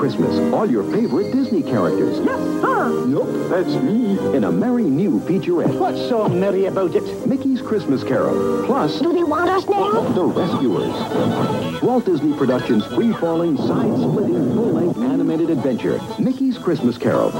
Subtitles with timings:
[0.00, 0.54] Christmas.
[0.54, 2.18] All your favorite Disney characters.
[2.24, 3.04] Yes, sir.
[3.04, 4.18] Nope, that's me.
[4.34, 5.78] In a merry new featurette.
[5.78, 7.26] What's so merry about it?
[7.26, 8.64] Mickey's Christmas Carol.
[8.64, 10.00] Plus, Do they want us now?
[10.12, 11.82] The Rescuers.
[11.82, 16.00] Walt Disney Productions' free-falling, side-splitting, full-length animated adventure.
[16.18, 17.30] Mickey's Christmas Carol.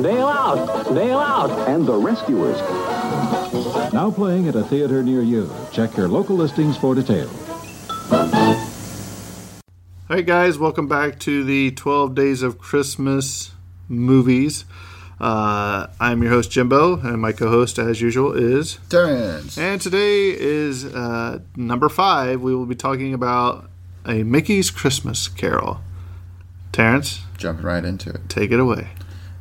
[0.00, 0.94] Bail out.
[0.94, 1.50] Bail out.
[1.68, 2.60] And The Rescuers.
[3.92, 5.52] Now playing at a theater near you.
[5.72, 7.32] Check your local listings for details.
[10.10, 13.52] All right, guys, welcome back to the 12 Days of Christmas
[13.88, 14.64] movies.
[15.18, 18.78] Uh, I'm your host, Jimbo, and my co host, as usual, is.
[18.90, 19.56] Terrence.
[19.56, 22.42] And today is uh, number five.
[22.42, 23.70] We will be talking about
[24.04, 25.80] a Mickey's Christmas Carol.
[26.72, 28.28] Terrence, Jumping right into it.
[28.28, 28.88] take it away.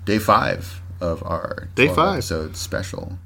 [0.05, 2.15] Day five of our Day five.
[2.17, 3.17] episode special.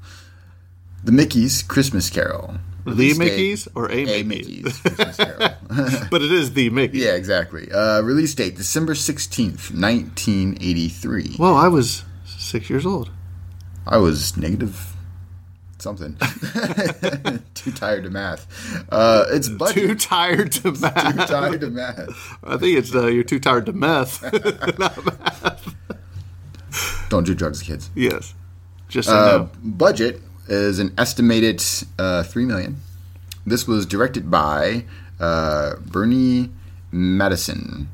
[1.04, 2.54] The Mickey's Christmas Carol.
[2.88, 4.84] The Release date- Mickey's or a, A Mickey's?
[4.84, 5.16] Mickey's
[6.10, 6.98] but it is the Mickey.
[6.98, 7.70] yeah, exactly.
[7.70, 11.36] Uh, release date December 16th, 1983.
[11.38, 13.10] Well, I was six years old.
[13.86, 14.94] I was negative
[15.78, 16.16] something.
[17.54, 18.46] Too tired to math.
[18.90, 19.74] Uh, it's budget.
[19.74, 21.16] Too tired to math.
[21.16, 22.38] Too tired to math.
[22.44, 24.20] I think it's uh, you're too tired to meth.
[27.08, 27.90] Don't do drugs, kids.
[27.94, 28.34] yes.
[28.88, 29.50] Just so Uh, know.
[29.62, 31.62] budget is an estimated
[31.98, 32.76] uh, three million.
[33.46, 34.84] This was directed by
[35.20, 36.50] uh, Burny
[36.92, 37.86] Mattinson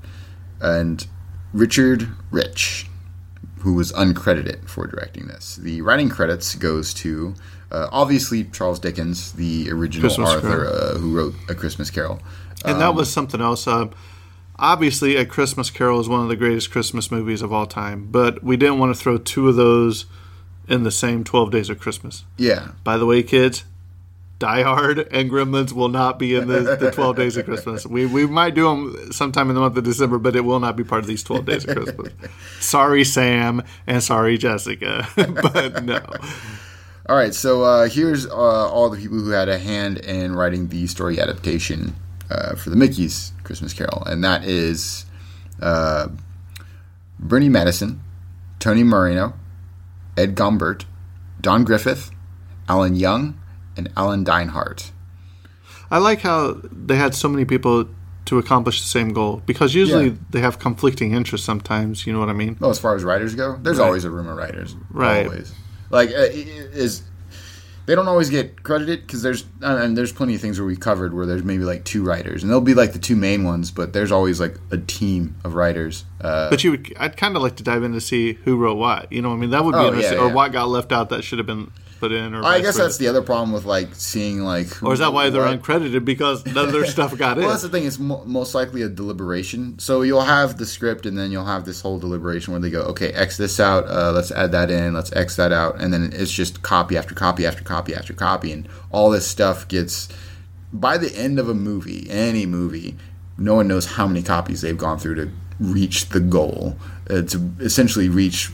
[0.61, 1.07] and
[1.53, 2.89] Richard Rich,
[3.59, 5.57] who was uncredited for directing this.
[5.57, 7.35] The writing credits goes to
[7.71, 12.21] uh, obviously Charles Dickens, the original Christmas Arthur, uh, who wrote A Christmas Carol.
[12.65, 13.67] And that was something else.
[13.67, 13.89] Uh,
[14.59, 18.43] obviously, A Christmas Carol is one of the greatest Christmas movies of all time, but
[18.43, 20.07] we didn't want to throw two of those
[20.69, 22.25] in the same 12 Days of Christmas.
[22.37, 23.65] Yeah, By the way, kids,
[24.39, 27.87] Die Hard and Gremlins will not be in the, the 12 Days of Christmas.
[27.87, 30.77] We, we might do them sometime in the month of December, but it will not
[30.77, 32.13] be part of these 12 Days of Christmas.
[32.61, 35.09] sorry, Sam, and sorry, Jessica.
[35.17, 36.01] but no.
[37.07, 40.69] All right, so uh, here's uh, all the people who had a hand in writing
[40.69, 41.95] the story adaptation
[42.31, 45.05] uh, for the Mickey's Christmas Carol, and that is
[45.61, 46.09] uh,
[47.23, 47.99] Burny Mattinson,
[48.59, 49.35] Tony Marino,
[50.17, 50.85] Ed Gombert,
[51.41, 52.11] Don Griffith,
[52.69, 53.39] Alan Young,
[53.77, 54.91] and Alan Dinehart.
[55.91, 57.89] I like how they had so many people
[58.27, 60.15] to accomplish the same goal because usually Yeah.
[60.31, 62.07] they have conflicting interests sometimes.
[62.07, 62.57] You know what I mean?
[62.59, 63.85] Well, as far as writers go, there's Right.
[63.85, 64.75] always a room of writers.
[64.91, 65.27] Right.
[65.27, 65.53] Always.
[65.91, 67.03] Like, uh, is
[67.87, 71.13] they don't always get credited because there's and there's plenty of things where we covered
[71.15, 73.93] where there's maybe like two writers and they'll be like the two main ones, but
[73.93, 76.05] there's always like a team of writers.
[76.21, 78.77] Uh, But you, would, I'd kind of like to dive in to see who wrote
[78.77, 79.13] what.
[79.13, 80.35] You know, what I mean, that would be Oh, interesting, yeah, or yeah.
[80.35, 82.35] what got left out that should have been put in.
[82.35, 84.83] Or I guess that's the other problem with like seeing like.
[84.83, 87.43] Or is that why they're what- uncredited because none of their stuff got in?
[87.45, 87.85] Well, that's the thing.
[87.87, 89.79] It's mo- most likely a deliberation.
[89.79, 92.83] So you'll have the script, and then you'll have this whole deliberation where they go,
[92.83, 93.89] "Okay, X this out.
[93.89, 94.95] Uh, let's add that in.
[94.95, 98.53] Let's X that out," and then it's just copy after copy after copy after copy,
[98.53, 100.09] and all this stuff gets.
[100.73, 102.97] By the end of a movie, any movie,
[103.39, 105.31] no one knows how many copies they've gone through to
[105.61, 106.77] reach the goal.
[107.09, 108.51] Uh, to essentially reach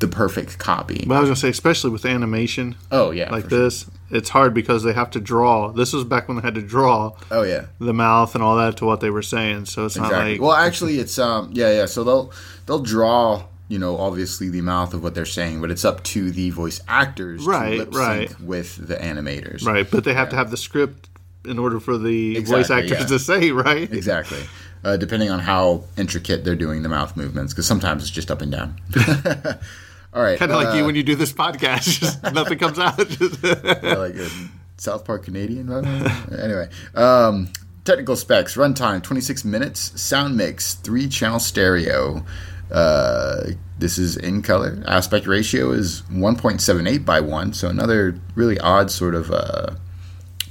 [0.00, 1.04] the perfect copy.
[1.06, 3.58] But I was gonna say, especially with animation Oh yeah, like for sure.
[3.64, 5.70] this, it's hard because they have to draw.
[5.72, 7.66] This was back when they had to draw Oh yeah.
[7.78, 9.66] the mouth and all that to what they were saying.
[9.66, 10.18] So it's Exactly.
[10.18, 11.86] not like well, actually, it's um, yeah, yeah.
[11.86, 12.32] So they'll
[12.66, 16.30] they'll draw, you know, obviously the mouth of what they're saying, but it's up to
[16.30, 18.38] the voice actors Right, right.
[18.40, 19.64] with the animators.
[19.66, 21.08] right, but they have to have the script
[21.46, 23.06] in order for the voice actors yeah.
[23.06, 23.92] to say, right?
[23.92, 24.38] Exactly.
[24.84, 28.42] Uh, depending on how intricate they're doing the mouth movements, because sometimes it's just up
[28.42, 28.78] and down.
[30.12, 30.38] All right.
[30.38, 32.98] Kind of like uh, you when you do this podcast, just nothing comes out.
[32.98, 34.28] Yeah, like a
[34.76, 35.70] South Park Canadian.
[36.30, 37.48] anyway, um,
[37.84, 42.24] technical specs: runtime 26 minutes, sound mix three channel stereo.
[42.70, 44.82] Uh, this is in color.
[44.86, 49.70] Aspect ratio is 1.78 by one, so another really odd sort of uh,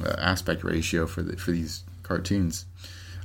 [0.04, 2.66] uh, aspect ratio for the, for these cartoons.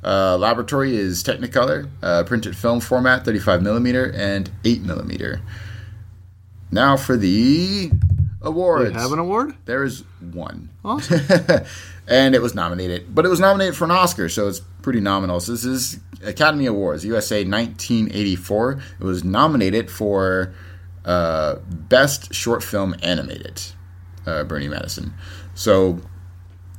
[0.03, 5.41] Uh, laboratory is Technicolor, uh, printed film format, 35 millimeter and 8 millimeter.
[6.71, 7.91] Now for the
[8.43, 8.95] awards.
[8.95, 9.55] Have an award?
[9.65, 10.71] There is one.
[10.85, 11.21] Awesome.
[12.09, 15.41] and it was nominated, but it was nominated for an Oscar, so it's pretty nominal.
[15.41, 18.81] So this is Academy Awards, USA 1984.
[19.01, 20.55] It was nominated for
[21.05, 23.63] uh, Best Short Film Animated,
[24.27, 25.13] uh, Burny Mattinson.
[25.55, 26.01] So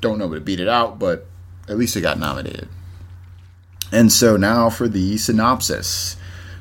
[0.01, 1.27] don't know to beat it out, but
[1.67, 2.69] at least it got nominated.
[3.91, 6.15] And so now for the synopsis.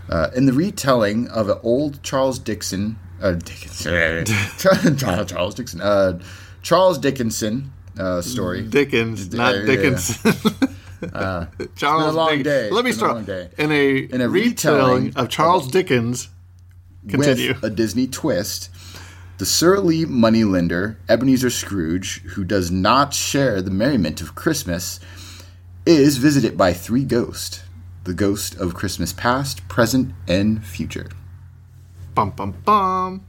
[0.09, 4.25] Uh, in the retelling of an old Charles Dixon, uh, Dickinson,
[5.27, 6.19] Charles Dixon, uh,
[6.63, 8.63] Charles Dickinson uh, story.
[8.63, 9.67] Dickens, not yeah.
[9.67, 10.33] Dickinson.
[11.77, 12.45] Charles long Dickens.
[12.45, 12.71] day.
[12.71, 13.53] Let me It's been a long start.
[13.59, 16.29] In a, In a retelling retelling of Charles Dickens,
[17.09, 17.55] continue.
[17.55, 18.71] with a Disney twist.
[19.39, 24.99] The surly moneylender, Ebenezer Scrooge, who does not share the merriment of Christmas,
[25.89, 27.63] is visited by three ghosts
[28.05, 31.11] the ghost of Christmas past, present, and future.
[32.15, 33.27] Bum bum bum.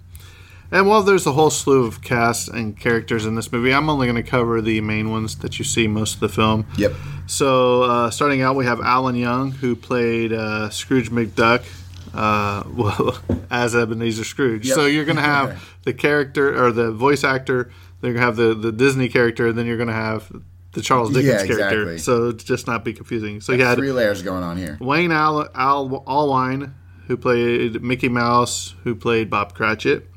[0.71, 4.07] And while there's a whole slew of cast and characters in this movie, I'm only
[4.07, 6.65] going to cover the main ones that you see most of the film.
[6.77, 6.93] Yep.
[7.27, 11.65] So, uh, starting out, we have Alan Young, who played uh, Scrooge McDuck,
[12.13, 13.19] uh, well,
[13.49, 14.67] as Ebenezer Scrooge.
[14.67, 14.75] Yep.
[14.75, 17.71] So, you're going to have the character or the voice actor,
[18.01, 20.31] then you're going to have the, the Disney character, and then you're going to have
[20.73, 21.97] the Charles Dickens Yeah, character.
[21.97, 23.41] So, it's just not be confusing.
[23.41, 24.77] So, you had Three layers going on here.
[24.79, 26.73] Wayne Al- Al- Allwine,
[27.07, 30.07] who played Mickey Mouse, who played Bob Cratchit.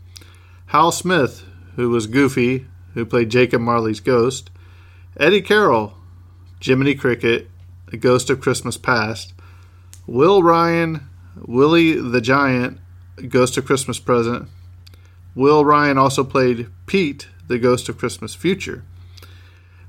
[0.67, 1.45] Hal Smith,
[1.77, 4.51] who was Goofy, who played Jacob Marley's ghost.
[5.19, 5.95] Eddie Carroll,
[6.61, 7.49] Jiminy Cricket,
[7.87, 9.35] the Ghost of Christmas Past.
[10.07, 12.79] Will Ryan, Willie the Giant,
[13.29, 14.49] Ghost of Christmas Present.
[15.35, 18.85] Will Ryan also played Pete, the Ghost of Christmas Future.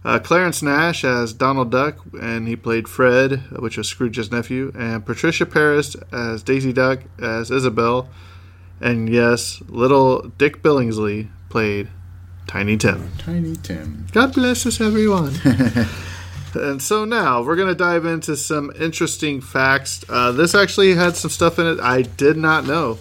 [0.06, 5.06] Uh, Clarence Nash as Donald Duck, and he played Fred, which was Scrooge's nephew, and
[5.06, 8.10] Patricia Parris as Daisy Duck as Isabel,
[8.82, 11.88] and yes, little Dick Billingsley played
[12.48, 13.12] Tiny Tim.
[13.18, 14.06] Tiny Tim.
[14.12, 15.34] God bless us, everyone.
[16.56, 20.04] and so now we're going to dive into some interesting facts.
[20.10, 23.00] Uh, this actually had some stuff in it I did not know,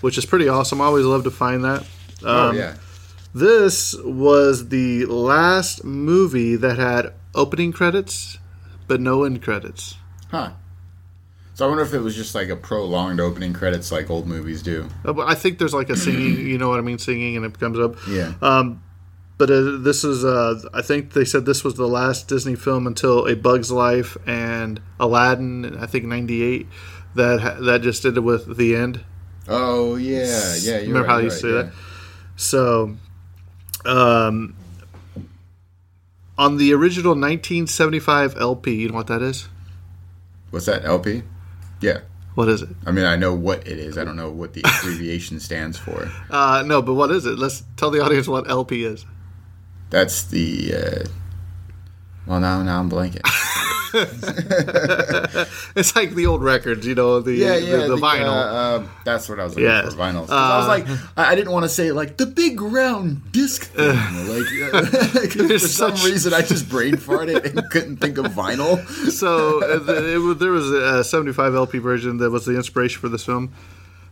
[0.00, 0.80] which is pretty awesome.
[0.80, 1.84] I always love to find that.
[2.22, 2.76] oh, Um, yeah.
[3.36, 8.38] This was the last movie that had opening credits,
[8.86, 9.96] but no end credits.
[10.30, 10.52] Huh.
[11.52, 14.62] So I wonder if it was just like a prolonged opening credits like old movies
[14.62, 14.88] do.
[15.04, 17.44] Uh, but I think there's like a singing, you know what I mean, singing, and
[17.44, 17.96] it comes up.
[18.08, 18.32] Yeah.
[18.40, 18.82] Um,
[19.38, 22.86] But uh, this is, uh, I think they said this was the last Disney film
[22.86, 26.66] until A Bug's Life and Aladdin, I think '98.
[27.16, 29.04] That ha- that just ended with the end.
[29.46, 30.54] oh, yeah.
[30.58, 30.76] Yeah.
[30.76, 31.62] Remember right, how you right, say yeah.
[31.64, 31.72] that?
[32.36, 32.96] So,
[33.86, 34.54] um,
[36.38, 39.48] on the original 1975 LP, you know what that is?
[40.50, 41.22] What's that, LP?
[41.80, 42.00] Yeah.
[42.34, 42.68] What is it?
[42.84, 43.96] I mean, I know what it is.
[43.96, 46.10] I don't know what the abbreviation stands for.
[46.30, 47.38] Uh, no, but what is it?
[47.38, 49.06] Let's tell the audience what LP is.
[49.90, 50.74] That's the.
[50.74, 51.04] Uh,
[52.26, 53.22] well, now, now I'm blanking.
[55.76, 58.28] It's like the old records, you know, the Yeah, yeah, the, the vinyl.
[58.28, 59.92] Uh, uh, that's what I was looking Yes.
[59.94, 60.00] for.
[60.00, 60.28] Vinyls.
[60.28, 60.86] 'Cause I was like,
[61.16, 63.86] I, I didn't want to say like the big round disc thing.
[63.88, 68.86] like, uh, for some such- reason, I just brain farted and couldn't think of vinyl.
[69.10, 73.08] so uh, the, it, there was a 75 LP version that was the inspiration for
[73.08, 73.52] this film.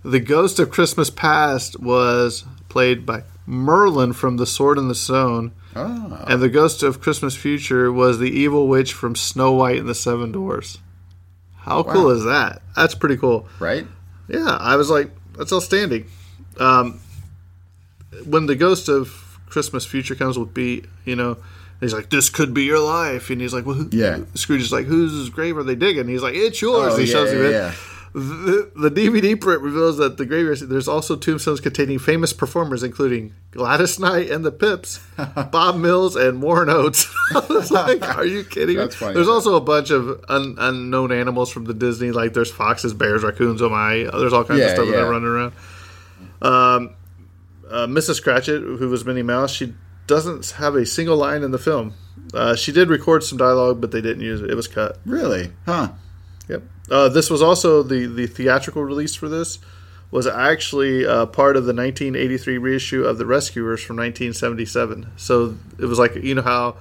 [0.04, 5.52] The Ghost of Christmas Past was played by Merlin from The Sword and the Stone,
[5.76, 9.88] Oh, and the Ghost of Christmas Future was the evil witch from Snow White and
[9.88, 10.78] the Seven Dwarfs.
[11.56, 12.62] How cool is that?
[12.76, 13.48] That's pretty cool.
[13.58, 13.86] right.
[14.28, 16.06] Yeah, I was like, that's outstanding.
[16.58, 17.00] Um,
[18.24, 21.36] when the ghost of Christmas Future comes with Pete, you know,
[21.80, 23.28] he's like, this could be your life.
[23.30, 23.88] And he's like, well, who?
[23.92, 24.20] Yeah.
[24.34, 26.08] Scrooge is like, whose grave are they digging?
[26.08, 26.94] He's like, it's yours.
[26.94, 27.74] Oh, he yeah, shows him yeah, it.
[28.14, 33.34] The, the DVD print reveals that the graveyard, there's also tombstones containing famous performers, including
[33.50, 35.00] Gladys Knight and the Pips,
[35.50, 37.12] Bob Mills, and Warren Oates.
[37.34, 38.98] I was like, are you kidding That's me?
[39.00, 39.14] funny.
[39.14, 43.24] There's also a bunch of un, unknown animals from the Disney, like there's foxes, bears,
[43.24, 45.00] raccoons, oh my, there's all kinds of Yeah, stuff that yeah.
[45.02, 45.52] are running around.
[46.40, 46.94] Um,
[47.68, 48.22] uh, Mrs.
[48.22, 49.74] Cratchit, who was Minnie Mouse, she
[50.06, 51.94] doesn't have a single line in the film.
[52.32, 54.50] Uh, she did record some dialogue, but they didn't use it.
[54.50, 54.98] It was cut.
[55.04, 55.50] Really?
[55.66, 55.88] Huh?
[56.48, 56.62] Yep.
[56.90, 59.58] Uh, this was also the the theatrical release for this
[60.10, 65.08] was actually uh, part of the 1983 reissue of The Rescuers from 1977.
[65.16, 66.76] So it was like you know how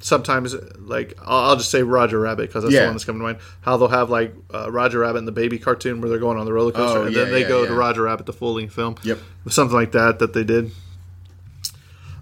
[0.00, 2.80] sometimes like I'll, I'll just say Roger Rabbit because that's Yeah.
[2.80, 3.38] the one that's coming to mind.
[3.60, 6.44] How they'll have like uh, Roger Rabbit and the baby cartoon where they're going on
[6.46, 7.72] the roller coaster, Oh, and yeah, then they yeah, go to.
[7.74, 8.96] Roger Rabbit the full length film.
[9.04, 9.18] Yep.
[9.50, 10.72] something like that that they did.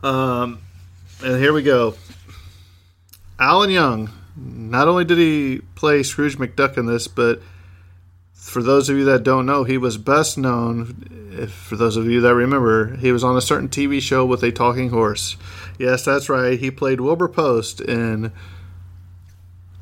[0.02, 0.58] Um,
[1.22, 1.94] and here we go.
[3.38, 4.10] Alan Young.
[4.42, 7.42] Not only did he play Scrooge McDuck in this, but
[8.32, 11.30] for those of you that don't know, he was best known.
[11.32, 14.42] If, for those of you that remember, he was on a certain TV show with
[14.42, 15.36] a talking horse.
[15.78, 16.58] Yes, that's right.
[16.58, 18.32] He played Wilbur Post in.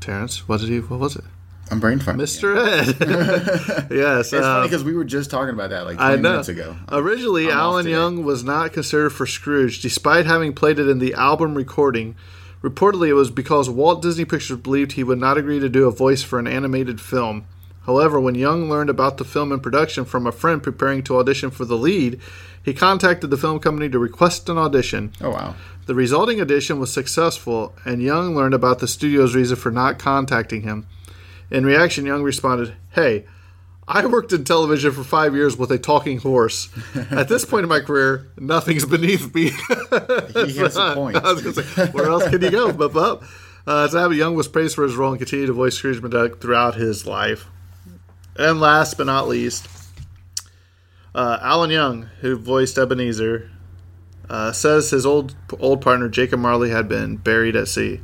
[0.00, 0.78] Terrence, what did he?
[0.78, 1.24] What was it?
[1.70, 2.16] I'm brain farting.
[2.16, 2.56] Mr.
[2.56, 3.88] Ed.
[3.90, 4.32] yes.
[4.32, 6.30] It's funny um, because we were just talking about that like I know.
[6.30, 6.76] minutes ago.
[6.90, 7.86] Originally, I'm Alan.
[7.86, 12.16] Young was not considered for Scrooge, despite having played it in the album recording.
[12.62, 15.92] Reportedly, it was because Walt Disney Pictures believed he would not agree to do a
[15.92, 17.46] voice for an animated film.
[17.86, 21.50] However, when Young learned about the film in production from a friend preparing to audition
[21.50, 22.20] for the lead,
[22.62, 25.12] he contacted the film company to request an audition.
[25.22, 25.54] Oh wow.
[25.86, 30.62] The resulting audition was successful, and Young learned about the studio's reason for not contacting
[30.62, 30.86] him.
[31.50, 33.24] In reaction, Young responded, Hey,
[33.90, 36.68] I worked in television for five years with a talking horse.
[37.11, 39.50] At this point in my career, nothing's beneath me.
[40.47, 41.16] He has a point.
[41.16, 42.71] I was say, where else can you go?
[42.71, 43.23] But, but
[43.66, 46.75] uh, Zabby Young was praised for his role and continued to voice Scrooge McDuck throughout
[46.75, 47.47] his life.
[48.37, 49.66] And last but not least,
[51.14, 53.50] uh, Alan Young, who voiced Ebenezer,
[54.28, 58.00] uh, says his old old partner Jacob Marley had been buried at sea.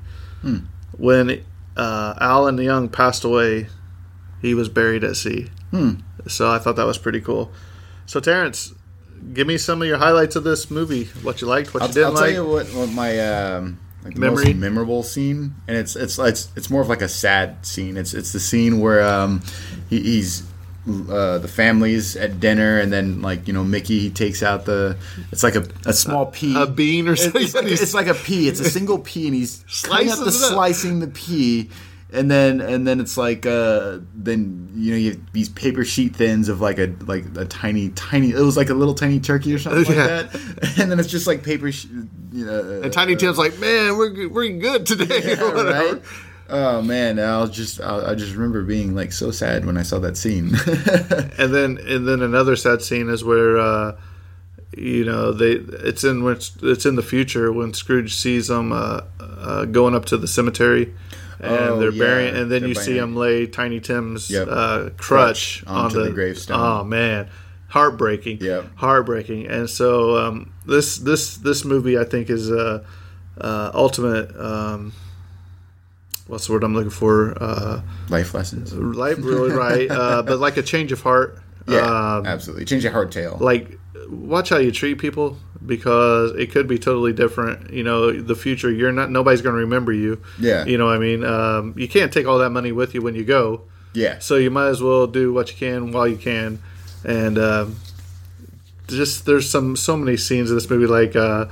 [0.97, 1.45] When
[1.77, 3.69] uh, Alan Young passed away,
[4.41, 5.51] he was buried at sea.
[6.27, 7.51] So I thought that was pretty cool.
[8.07, 8.73] So Terrence,
[9.33, 11.05] give me some of your highlights of this movie.
[11.23, 12.23] What you liked, what I'll, you didn't like.
[12.23, 12.67] I'll tell like.
[12.67, 14.45] you what, what my um, like Memory?
[14.47, 17.97] most memorable scene, and it's it's it's it's more of like a sad scene.
[17.97, 19.43] It's it's the scene where um,
[19.89, 20.43] he, he's
[20.87, 24.99] uh, the family's at dinner, and then like you know Mickey he takes out the
[25.33, 27.43] it's like a, a small pea, a bean or something.
[27.43, 28.49] It's like, it's like a pea.
[28.49, 30.53] It's a single pea, and he's cutting up the Slices it up.
[30.53, 31.71] slicing the pea.
[32.15, 36.15] And then, and then it's like, uh, then you know, you have these paper sheet
[36.15, 38.31] thins of like a like a tiny, tiny.
[38.31, 40.05] It was like a little tiny turkey or something Yeah.
[40.23, 40.79] like that.
[40.79, 41.69] And then it's just like paper.
[41.69, 45.23] You know, and Tiny Tim's like, man, we're we're good today.
[45.35, 45.95] yeah, or whatever.
[45.95, 46.03] right?
[46.49, 49.83] Oh man, I was just I, I just remember being like so sad when I
[49.83, 50.55] saw that scene.
[51.39, 53.97] And then and then another sad scene is where uh,
[54.77, 59.01] you know they it's in which it's in the future when Scrooge sees them uh,
[59.21, 60.93] uh, going up to the cemetery.
[61.41, 64.49] And Oh, they're yeah, burying, and then they're you see him lay Tiny Tim's Yep.
[64.51, 66.61] uh, crutch, Crutch on onto the, the gravestone.
[66.61, 67.29] Oh man,
[67.69, 68.39] heartbreaking.
[68.41, 68.67] Yep.
[68.77, 69.47] heartbreaking.
[69.47, 72.85] And so um, this this this movie I think is uh,
[73.41, 74.35] uh, ultimate.
[74.39, 74.93] Um,
[76.27, 77.37] what's the word I'm looking for?
[77.43, 78.73] Uh, Life lessons.
[78.73, 81.39] life really right, uh, but like a change of heart.
[81.67, 82.67] Yeah, um, absolutely.
[82.67, 83.39] Change your tale.
[83.41, 88.35] like watch how you treat people because it could be totally different you know the
[88.35, 90.65] future you're not nobody's going to remember you Yeah.
[90.65, 93.15] you know what i mean um, you can't take all that money with you when
[93.15, 93.63] you go
[93.95, 94.19] yeah.
[94.19, 96.61] so you might as well do what you can while you can
[97.05, 97.77] and um,
[98.89, 101.47] just there's some so many scenes in this movie like uh,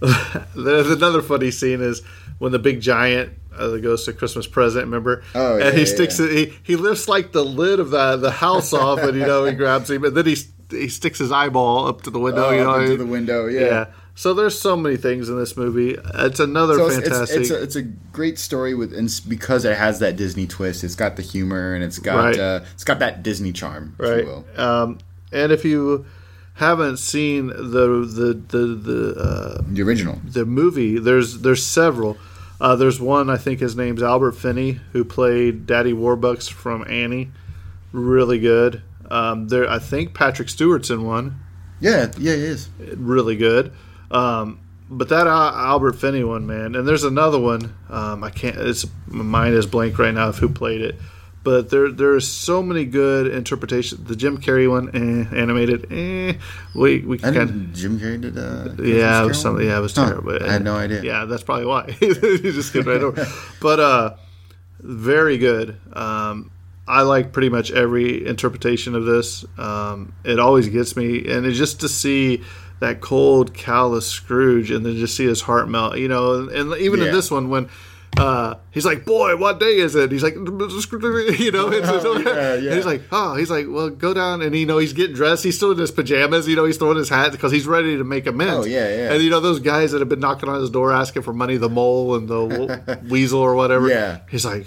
[0.56, 2.02] there's another funny scene is
[2.38, 5.24] when the big giant uh, that goes to Christmas present, remember?
[5.34, 6.26] Oh, yeah, and yeah, he yeah, sticks yeah.
[6.26, 6.32] it.
[6.32, 9.52] He, he lifts like the lid of the the house off, and you know he
[9.54, 10.36] grabs him, and then he
[10.70, 12.46] he sticks his eyeball up to the window.
[12.46, 13.46] Oh, you know, up into he- the window.
[13.46, 13.60] Yeah.
[13.60, 13.86] yeah.
[14.14, 15.96] So there's so many things in this movie.
[16.14, 17.40] It's another So it's, it's, fantastic.
[17.40, 20.82] it's, a, it's a great story with and because it has that Disney twist.
[20.82, 22.38] It's got the humor and it's got Right.
[22.38, 24.24] uh, it's got that Disney charm, if right.
[24.24, 24.44] you will.
[24.60, 24.98] Um,
[25.30, 26.04] and if you
[26.54, 27.54] haven't seen the
[28.12, 30.20] the the the uh, The original.
[30.24, 32.16] the movie, there's there's several.
[32.60, 37.30] Uh, there's one I think his name's Albert Finney who played Daddy Warbucks from Annie.
[37.92, 38.82] Really good.
[39.08, 41.40] Um, there, I think Patrick Stewart's in one.
[41.80, 42.68] Yeah, yeah, it is.
[42.96, 43.72] Really good.
[44.10, 44.60] Um,
[44.90, 47.74] but that Al- Albert Finney one, man, and there's another one.
[47.88, 48.56] Um, I can't.
[48.56, 50.96] It's my mind is blank right now of who played it.
[51.44, 54.04] But there, there are so many good interpretations.
[54.04, 56.34] The Jim Carrey one, eh, animated, eh.
[56.74, 57.74] We, we can didn't.
[57.74, 58.36] Jim Carrey did.
[58.36, 59.64] Uh, yeah, it was something.
[59.66, 60.42] Yeah, it was Huh, terrible.
[60.42, 61.02] I had no idea.
[61.02, 61.96] Yeah, that's probably why.
[62.00, 62.14] you
[62.52, 63.26] just get right over.
[63.62, 64.16] But uh,
[64.80, 65.80] very good.
[65.94, 66.50] Um,
[66.88, 69.44] I like pretty much every interpretation of this.
[69.58, 72.42] Um, it always gets me, and it's just to see
[72.80, 75.98] that cold, callous Scrooge, and then just see his heart melt.
[75.98, 77.06] You know, and, even Yeah.
[77.06, 77.68] in this one, when
[78.16, 80.40] uh, he's like, "Boy, what day is it?" He's like, "You
[81.52, 84.78] know," it's, it's- yeah, he's like, "Oh," he's like, "Well, go down," and you know,
[84.78, 85.44] he's getting dressed.
[85.44, 86.48] He's still in his pajamas.
[86.48, 88.66] You know, he's throwing his hat because he's ready to make amends.
[88.66, 89.12] Oh, yeah, yeah.
[89.12, 91.58] And you know, those guys that have been knocking on his door asking for money,
[91.58, 93.88] the mole and the weasel or whatever.
[93.88, 94.20] Yeah.
[94.30, 94.66] he's like.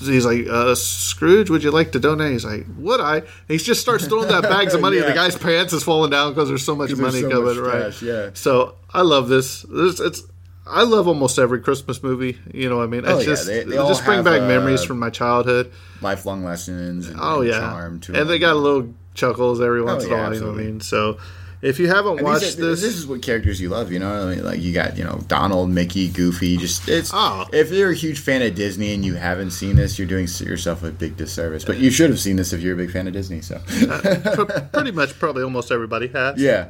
[0.00, 2.32] He's like, uh, Scrooge, would you like to donate?
[2.32, 3.18] He's like, would I?
[3.18, 6.10] And he just starts throwing that bags of money, and the guy's pants is falling
[6.10, 7.82] down because there's so much money so coming, much right?
[7.84, 8.30] cash, yeah.
[8.34, 9.62] So I love this.
[9.62, 10.22] This it's
[10.66, 12.36] I love almost every Christmas movie.
[12.52, 13.04] You know what I mean?
[13.06, 15.70] Oh, it's yeah, just they- they it just bring back uh, memories from my childhood.
[16.02, 17.06] Lifelong lessons.
[17.08, 20.10] And, Oh and yeah, charm to and they got a little chuckles every once in
[20.10, 20.34] a yeah, while.
[20.34, 20.80] You know what I mean?
[20.80, 21.18] So
[21.62, 24.28] if you haven't And watched are- this, this is what characters you love, you know.
[24.28, 26.56] I mean, like you got, you know, Donald, Mickey, Goofy.
[26.56, 27.10] Just it's.
[27.14, 27.46] Oh.
[27.52, 30.82] If you're a huge fan of Disney and you haven't seen this, you're doing yourself
[30.82, 31.64] a big disservice.
[31.64, 33.40] But you should have seen this if you're a big fan of Disney.
[33.40, 36.40] So, pr- pretty much probably almost everybody has.
[36.40, 36.68] yeah,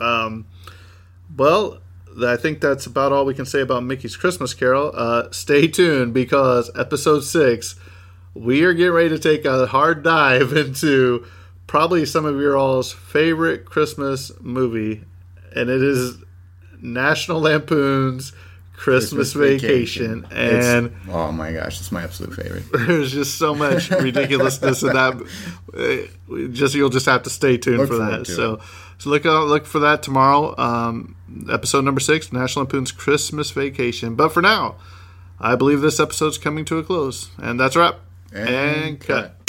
[0.00, 0.46] Um,
[1.36, 1.78] Well,
[2.26, 4.92] I think that's about all we can say about Mickey's Christmas Carol.
[4.94, 7.76] Uh, stay tuned because episode six,
[8.34, 11.24] we are getting ready to take a hard dive into
[11.70, 15.04] probably some of your all's favorite Christmas movie,
[15.54, 16.16] and it is
[16.82, 18.32] National Lampoon's
[18.72, 20.24] Christmas, Vacation.
[20.32, 22.64] It's- And oh my gosh, it's my absolute favorite.
[22.72, 25.14] there's just so much ridiculousness in that.
[25.72, 28.26] Uh, Just you'll just have to stay tuned Look for that.
[28.26, 28.60] So, it.
[28.98, 30.58] so look out, look for that tomorrow.
[30.58, 31.14] Um,
[31.52, 34.16] episode number six, National Lampoon's Christmas Vacation.
[34.16, 34.74] But for now,
[35.38, 38.00] I believe this episode's coming to a close, and that's a wrap.
[38.32, 39.06] And, And cut.
[39.22, 39.39] cut.